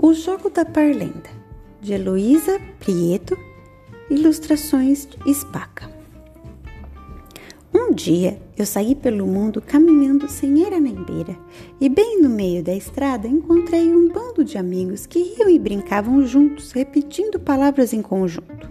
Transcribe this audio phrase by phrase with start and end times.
[0.00, 1.28] O Jogo da Parlenda,
[1.80, 3.36] de Heloísa Prieto,
[4.08, 5.90] ilustrações de Spaca.
[7.74, 11.36] Um dia eu saí pelo mundo caminhando sem era nem beira,
[11.80, 16.24] e bem no meio da estrada encontrei um bando de amigos que riam e brincavam
[16.24, 18.70] juntos, repetindo palavras em conjunto.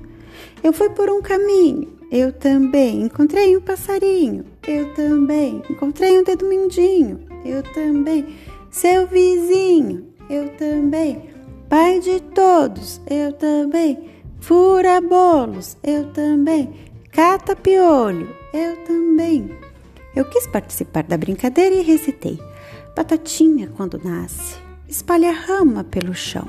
[0.64, 6.48] Eu fui por um caminho, eu também encontrei um passarinho, eu também encontrei um dedo
[6.48, 8.26] mindinho, eu também,
[8.72, 11.30] seu vizinho, eu também.
[11.70, 14.10] Pai de todos, eu também.
[14.40, 16.74] Fura bolos, eu também.
[17.12, 19.50] Cata piolho, eu também.
[20.16, 22.40] Eu quis participar da brincadeira e recitei:
[22.96, 24.56] Batatinha quando nasce,
[24.88, 26.48] espalha rama pelo chão.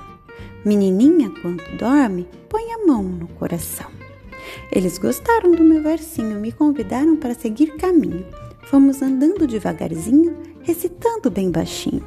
[0.64, 3.86] Menininha quando dorme, põe a mão no coração.
[4.70, 8.26] Eles gostaram do meu versinho, me convidaram para seguir caminho.
[8.64, 12.04] Fomos andando devagarzinho, recitando bem baixinho.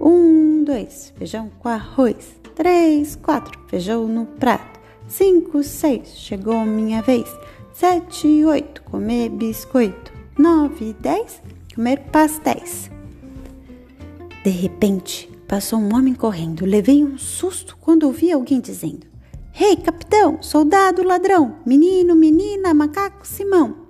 [0.00, 2.36] Um, dois, feijão com arroz.
[2.54, 4.78] Três, quatro, feijão no prato.
[5.08, 7.28] Cinco, seis, chegou minha vez.
[7.72, 10.12] Sete, oito, comer biscoito.
[10.38, 11.42] Nove, dez,
[11.74, 12.90] comer pastéis.
[14.44, 16.64] De repente, passou um homem correndo.
[16.64, 19.06] Levei um susto quando ouvi alguém dizendo:
[19.50, 23.88] Rei, hey, capitão, soldado, ladrão, menino, menina, macaco, Simão.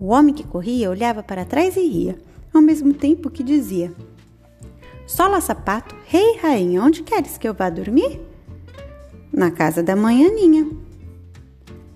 [0.00, 2.18] O homem que corria olhava para trás e ria,
[2.54, 3.92] ao mesmo tempo que dizia:
[5.14, 8.18] Sola sapato, rei rainha, onde queres que eu vá dormir?
[9.30, 10.66] Na casa da manhãninha.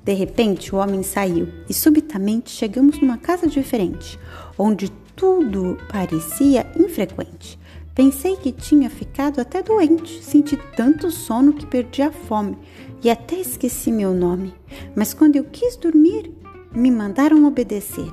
[0.04, 4.18] De repente o homem saiu e subitamente chegamos numa casa diferente,
[4.58, 7.58] onde tudo parecia infrequente.
[7.94, 12.58] Pensei que tinha ficado até doente, senti tanto sono que perdi a fome
[13.02, 14.52] e até esqueci meu nome.
[14.94, 16.30] Mas quando eu quis dormir,
[16.70, 18.12] me mandaram obedecer,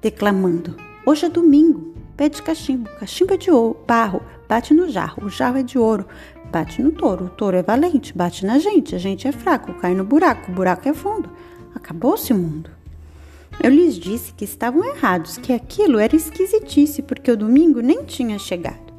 [0.00, 3.50] declamando: Hoje é domingo, pede cachimbo, cachimbo é de
[3.84, 4.22] barro,
[4.54, 6.06] bate no jarro, o jarro é de ouro,
[6.52, 9.96] bate no touro, o touro é valente, bate na gente, a gente é fraco, cai
[9.96, 11.28] no buraco, o buraco é fundo.
[11.74, 12.70] Acabou-se o mundo.
[13.60, 18.38] Eu lhes disse que estavam errados, que aquilo era esquisitice, porque o domingo nem tinha
[18.38, 18.94] chegado.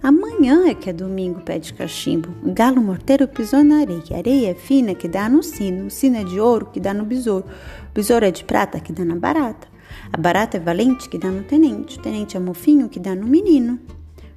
[0.00, 2.28] Amanhã é que é domingo, pede cachimbo.
[2.52, 4.16] Galo morteiro pisou na areia.
[4.16, 5.86] Areia é fina que dá no sino.
[5.86, 7.46] O sino é de ouro que dá no besouro.
[7.90, 9.66] O besouro é de prata que dá na barata.
[10.12, 11.98] A barata é valente que dá no tenente.
[11.98, 13.80] O tenente é mofinho que dá no menino.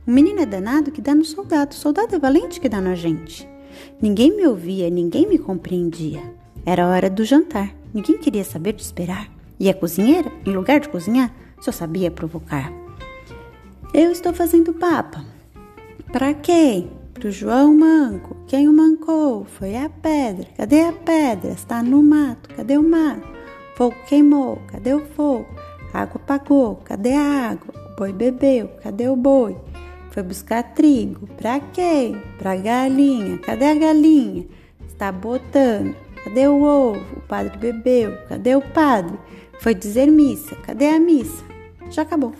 [0.08, 1.72] O menino é danado que dá no soldado.
[1.72, 3.50] O soldado é valente que dá na gente.
[4.00, 6.22] Ninguém me ouvia, ninguém me compreendia.
[6.64, 7.74] Era hora do jantar.
[7.92, 9.28] Ninguém queria saber de esperar.
[9.60, 12.72] E a cozinheira, em lugar de cozinhar, só sabia provocar.
[13.94, 15.26] Eu estou fazendo papa.
[16.12, 16.92] Para quem?
[17.14, 18.36] Pro João Manco.
[18.46, 19.46] Quem o mancou?
[19.46, 20.48] Foi a pedra.
[20.56, 21.52] Cadê a pedra?
[21.52, 22.54] Está no mato.
[22.54, 23.28] Cadê o mato?
[23.76, 24.62] Fogo queimou.
[24.68, 25.48] Cadê o fogo?
[25.92, 26.76] Água apagou.
[26.84, 27.74] Cadê a água?
[27.74, 28.68] O boi bebeu.
[28.84, 29.58] Cadê o boi?
[30.16, 31.28] Foi buscar trigo.
[31.36, 32.16] Para quem?
[32.40, 33.38] Para galinha.
[33.40, 34.48] Cadê a galinha?
[34.88, 35.94] Está botando.
[36.24, 37.18] Cadê o ovo?
[37.18, 38.18] O padre bebeu.
[38.30, 39.20] Cadê o padre?
[39.60, 40.56] Foi dizer missa.
[40.56, 41.44] Cadê a missa?
[41.92, 42.34] Já acabou.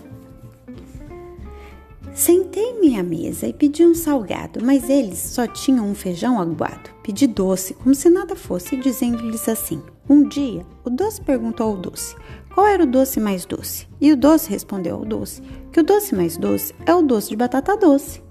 [2.14, 6.90] Sentei-me à mesa e pedi um salgado, mas eles só tinham um feijão aguado.
[7.04, 12.16] Pedi doce, como se nada fosse, dizendo-lhes assim: Um dia, o doce perguntou ao doce:
[12.56, 13.86] Qual era o doce mais doce?
[14.00, 15.42] E o doce respondeu ao doce:
[15.74, 18.24] Que o doce mais doce é o doce de batata doce.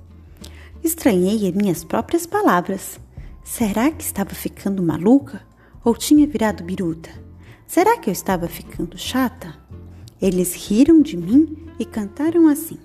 [0.83, 2.99] Estranhei minhas próprias palavras.
[3.45, 5.43] Será que estava ficando maluca?
[5.85, 7.11] Ou tinha virado biruta?
[7.67, 9.55] Será que eu estava ficando chata?
[10.23, 12.79] Eles riram de mim e cantaram assim.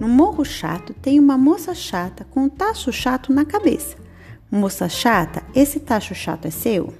[0.00, 3.98] No Morro Chato tem uma moça chata com um tacho chato na cabeça.
[4.50, 6.94] Moça chata, esse tacho chato é seu?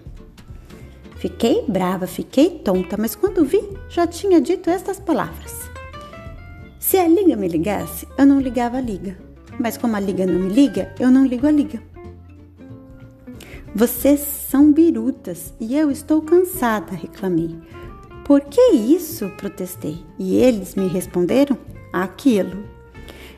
[1.21, 3.61] Fiquei brava, fiquei tonta, mas quando vi,
[3.91, 5.55] já tinha dito estas palavras.
[6.79, 9.19] Se a liga me ligasse, eu não ligava a liga.
[9.59, 11.83] Mas como a liga não me liga, eu não ligo a liga.
[13.75, 17.55] Vocês são birutas e eu estou cansada, reclamei.
[18.25, 19.29] Por que isso?
[19.37, 20.03] protestei.
[20.19, 21.59] E eles me responderam:
[21.93, 22.65] aquilo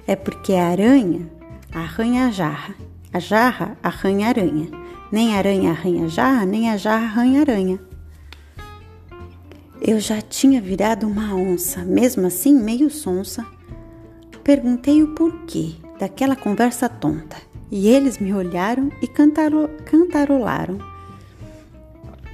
[0.07, 1.29] é porque a aranha
[1.75, 2.77] arranha a jarra,
[3.13, 4.82] a jarra arranha a aranha.
[5.13, 7.79] Nem aranha arranha jarra, nem a jarra arranha aranha.
[9.81, 13.47] Eu já tinha virado uma onça, mesmo assim meio sonsa.
[14.43, 17.37] Perguntei o porquê daquela conversa tonta
[17.71, 20.79] e eles me olharam e cantaro cantarolaram.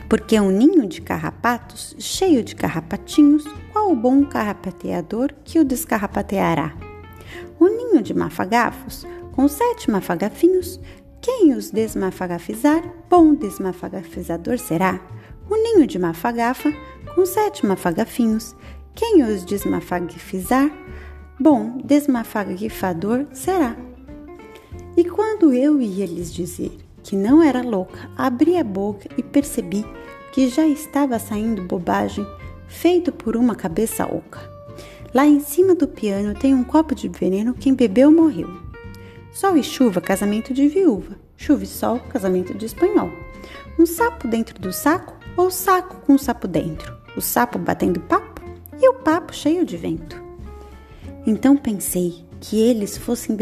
[0.08, 6.88] Porque um ninho de carrapatos, cheio de carrapatinhos, qual o bom carrapateador que o descarrapateará?
[7.58, 10.80] o ninho de mafagafos, com sete mafagafinhos,
[11.20, 15.00] quem os desmafagafizar, bom desmafagafizador será.
[15.50, 16.72] O ninho de mafagafa,
[17.14, 18.54] com sete mafagafinhos,
[18.94, 20.70] quem os desmafagafizar,
[21.38, 23.76] bom desmafagafador será.
[24.96, 29.84] E quando eu ia lhes dizer que não era louca, abri a boca e percebi
[30.32, 32.26] que já estava saindo bobagem
[32.68, 34.40] feito por uma cabeça oca.
[35.14, 38.67] Lá em cima do piano tem um copo de veneno, quem bebeu morreu.
[39.32, 41.16] Sol e chuva, casamento de viúva.
[41.36, 43.10] Chuva e sol, casamento de espanhol.
[43.78, 46.96] Um sapo dentro do saco ou saco com um sapo dentro?
[47.16, 48.42] O sapo batendo papo
[48.80, 50.20] e o papo cheio de vento.
[51.26, 53.36] Então pensei que eles fossem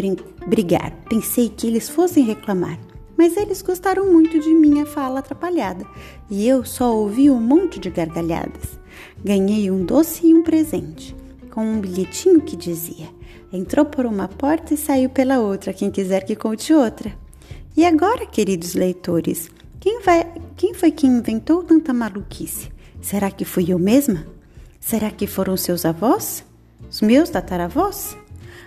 [0.46, 2.78] brigar, pensei que eles fossem reclamar,
[3.16, 5.86] mas eles gostaram muito de minha fala atrapalhada
[6.28, 8.78] e eu só ouvi um monte de gargalhadas.
[9.24, 11.14] Ganhei um doce e um presente,
[11.56, 13.08] com um bilhetinho que dizia:
[13.50, 17.10] Entrou por uma porta e saiu pela outra, quem quiser que conte outra.
[17.74, 19.50] E agora, queridos leitores,
[19.80, 22.70] quem, vai, quem foi que inventou tanta maluquice?
[23.00, 24.26] Será que fui eu mesma?
[24.78, 26.44] Será que foram seus avós?
[26.90, 28.14] Os meus tataravós?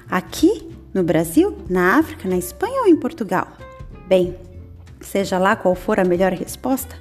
[0.09, 3.49] Aqui, no Brasil, na África, na Espanha ou em Portugal?
[4.07, 4.35] Bem,
[4.99, 6.95] seja lá qual for a melhor resposta,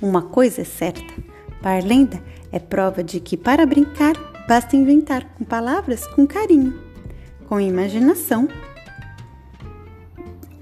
[0.00, 1.14] uma coisa é certa:
[1.60, 4.14] Parlenda é prova de que para brincar
[4.48, 6.78] basta inventar com palavras com carinho,
[7.48, 8.48] com imaginação.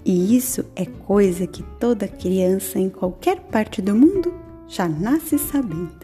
[0.05, 4.35] E isso é coisa que toda criança em qualquer parte do mundo
[4.67, 6.02] já nasce sabendo.